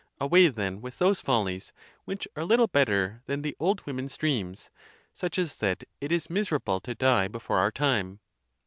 [0.19, 1.73] Away, then, with those follies,
[2.05, 4.71] which are little better than the old women's dreams,
[5.13, 8.19] such as that it is mis erable to die before our time.